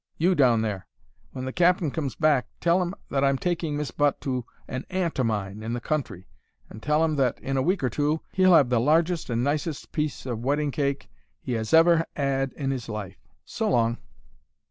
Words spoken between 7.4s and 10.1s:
a week or two he'll 'ave the largest and nicest